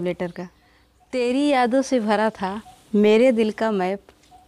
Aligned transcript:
Letter 0.00 0.30
का। 0.30 0.48
तेरी 1.12 1.46
यादों 1.48 1.82
से 1.82 2.00
भरा 2.00 2.28
था 2.30 2.60
मेरे 2.94 3.30
दिल 3.32 3.50
का 3.52 3.70
मैप, 3.70 4.00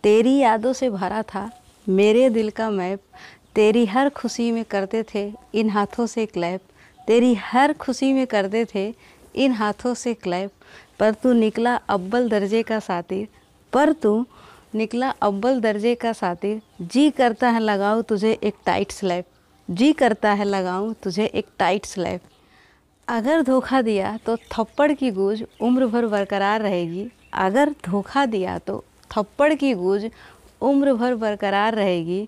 तेरी 0.05 0.37
यादों 0.39 0.73
से 0.73 0.91
भरा 0.91 1.23
था 1.25 1.51
मेरे 1.87 2.29
दिल 2.31 2.51
का 2.51 2.71
मैप। 2.71 3.01
तेरी 3.55 3.85
हर 3.87 4.09
खुशी 4.11 4.51
में 4.53 4.65
करते 4.65 5.03
थे 5.15 5.33
इन 5.55 5.71
हाथों 5.71 6.07
से 6.07 6.27
क्लैप 6.27 6.61
तेरी 7.09 7.35
हर 7.35 7.73
खुशी 7.73 8.13
में 8.13 8.27
करते 8.27 8.65
थे 8.65 8.93
इन 9.35 9.53
हाथों 9.53 9.95
से 9.95 10.15
क्लैप 10.15 10.51
पर 10.99 11.15
तू 11.15 11.33
निकला 11.33 11.75
अव्वल 11.89 12.29
दर्जे 12.29 12.63
का 12.63 12.79
सातिर, 12.79 13.29
पर 13.73 13.93
तू 13.93 14.25
निकला 14.75 15.09
अव्वल 15.23 15.61
दर्जे 15.61 15.95
का 15.95 16.13
सातिर। 16.13 16.61
जी 16.83 17.11
करता 17.11 17.49
है 17.49 17.61
लगाऊँ 17.61 18.03
तुझे 18.03 18.33
एक 18.43 18.55
टाइट 18.67 18.93
स्लैप 18.93 19.25
जी 19.69 19.93
करता 19.93 20.33
है 20.33 20.45
लगाऊँ 20.45 20.95
तुझे 21.03 21.25
एक 21.25 21.47
टाइट 21.59 21.87
स्लैप 21.87 22.21
अगर 23.13 23.43
धोखा 23.43 23.81
दिया 23.83 24.17
तो 24.27 24.37
थप्पड़ 24.53 24.93
की 24.93 25.11
गूंज 25.11 25.43
उम्र 25.61 25.87
भर 25.87 26.07
बरकरार 26.07 26.63
रहेगी। 26.63 27.07
अगर 27.35 27.71
धोखा 27.85 28.25
दिया 28.27 28.59
तो 28.59 28.83
थप्पड़ 29.11 29.53
की 29.55 29.73
गूंज 29.75 30.11
उम्र 30.61 30.95
भर 30.95 31.15
बरकरार 31.15 31.75
रहेगी। 31.75 32.27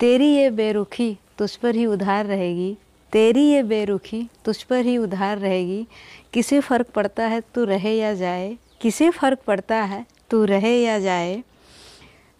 तेरी 0.00 0.26
ये 0.26 0.50
बेरुखी 0.50 1.16
तुझ 1.38 1.54
पर 1.56 1.74
ही 1.74 1.86
उधार 1.86 2.26
रहेगी। 2.26 2.76
तेरी 3.12 3.46
ये 3.50 3.62
बेरुखी 3.62 4.22
तुझ 4.44 4.62
पर 4.62 4.84
ही 4.84 4.96
उधार 4.98 5.38
रहेगी। 5.38 5.86
किसे 6.32 6.60
फ़र्क 6.60 6.90
पड़ता 6.94 7.26
है 7.26 7.40
तू 7.54 7.64
रहे 7.64 7.96
या 7.98 8.14
जाए? 8.14 8.56
किसे 8.80 9.10
फ़र्क 9.10 9.38
पड़ता 9.46 9.82
है 9.84 10.04
तू 10.30 10.44
रहे 10.44 10.78
या 10.82 10.98
जाए? 10.98 11.42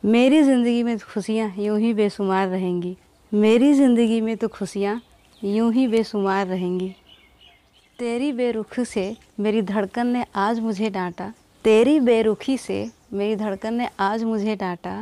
मेरी 0.03 0.43
ज़िंदगी 0.43 0.83
में 0.83 0.99
खुशियाँ 0.99 1.53
यूँ 1.59 1.79
ही 1.81 1.95
बेशुमार 1.95 2.49
रहेंगी। 2.49 2.97
मेरी 3.33 3.73
ज़िंदगी 3.75 4.21
में 4.21 4.37
तो 4.37 4.49
खुशियाँ 4.49 5.01
यूँ 5.43 5.73
ही 5.73 5.87
बेशुमार 5.89 6.47
रहेंगी। 6.47 6.95
तेरी 7.99 8.31
बेरुखी 8.33 8.85
से 8.85 9.03
मेरी 9.41 9.61
धड़कन 9.63 10.07
ने 10.07 10.25
आज 10.37 10.59
मुझे 10.61 10.89
डांटा। 10.91 11.25
तेरी 11.65 11.99
बेरुखी 12.01 12.57
से 12.59 12.77
मेरी 13.13 13.37
धड़कन 13.37 13.75
ने 13.75 13.89
आज 14.01 14.23
मुझे 14.25 14.55
डांटा। 14.57 14.93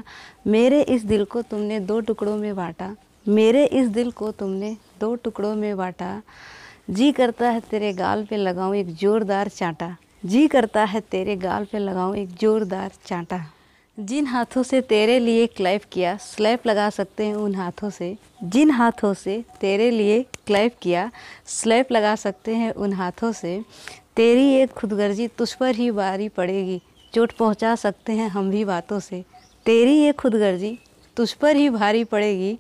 मेरे 0.47 0.81
इस 0.83 1.05
दिल 1.05 1.25
को 1.25 1.43
तुमने 1.43 1.81
दो 1.81 1.99
टुकड़ों 2.01 2.37
में 2.37 2.55
बांटा। 2.57 2.91
मेरे 3.27 3.65
इस 3.65 3.89
दिल 3.89 4.11
को 4.11 4.31
तुमने 4.33 4.77
दो 5.01 5.15
टुकड़ों 5.15 5.55
में 5.57 5.77
बांटा। 5.77 6.11
जी 6.91 7.11
करता 7.13 7.51
है 7.51 7.61
तेरे 7.61 7.93
गाल 7.93 8.25
पे 8.25 8.37
लगाऊँ 8.37 8.77
एक 8.77 8.95
ज़ोरदार 8.95 9.49
चांटा। 9.49 9.95
जी 10.25 10.47
करता 10.49 10.85
है 10.85 11.01
तेरे 11.01 11.37
गाल 11.37 11.65
पे 11.65 11.79
लगाऊँ 11.79 12.17
एक 12.17 12.35
ज़ोरदार 12.41 12.91
चांटा। 13.07 13.45
जिन 14.01 14.27
हाथों 14.27 14.63
से 14.63 14.81
तेरे 14.81 15.19
लिए 15.19 15.47
क्लैप 15.47 15.83
किया, 15.93 16.17
स्लैप 16.17 16.67
लगा 16.67 16.91
सकते 16.91 17.27
हैं 17.27 17.35
उन 17.35 17.55
हाथों 17.55 17.91
से। 17.91 18.17
जिन 18.45 18.71
हाथों 18.71 19.15
से 19.15 19.45
तेरे 19.61 19.91
लिए 19.91 20.23
क्लैप 20.47 20.77
किया, 20.83 21.11
स्लैप 21.47 21.93
लगा 21.93 22.15
सकते 22.17 22.55
हैं 22.55 22.73
उन 22.73 22.93
हाथों 22.93 23.33
से। 23.33 23.65
तेरी 24.17 24.55
एक 24.55 24.71
खुदगर्जी, 24.71 25.29
तुझ 25.29 25.53
पर 25.53 25.75
ही 25.75 25.91
बारी 25.91 26.29
पड़ेगी। 26.29 26.83
चोट 27.15 27.33
पहुँचा 27.33 27.75
सकते 27.75 28.13
हैं 28.13 28.29
हम 28.29 28.51
भी 28.51 28.65
बातों 28.65 29.01
से। 29.01 29.25
तेरी 29.67 29.99
ये 29.99 30.13
खुदगर्जी, 30.13 30.79
तुझ 31.17 31.33
पर 31.33 31.57
ही 31.57 31.71
भारी 31.71 32.05
पड़ेगी। 32.05 32.59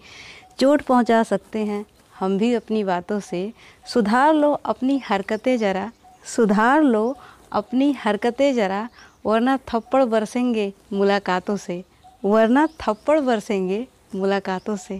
चोट 0.58 0.82
पहुँचा 0.82 1.22
सकते 1.22 1.58
हैं 1.58 1.86
हम 2.18 2.38
भी 2.38 2.54
अपनी 2.54 2.84
बातों 2.84 3.20
से। 3.20 3.52
सुधार 3.86 4.34
लो 4.34 4.52
अपनी 4.52 4.98
हरकतें 4.98 5.56
ज़रा। 5.56 5.92
सुधार 6.24 6.82
लो 6.82 7.16
अपनी 7.52 7.92
हरकतें 7.92 8.54
ज़रा 8.54 8.88
वरना 9.26 9.58
थप्पड़ 9.68 10.04
बरसेंगे 10.04 10.72
मुलाकातों 10.92 11.56
से। 11.56 11.84
वरना 12.24 12.68
थप्पड़ 12.80 13.20
बरसेंगे 13.20 13.86
मुलाकातों 14.14 14.76
से। 14.76 14.94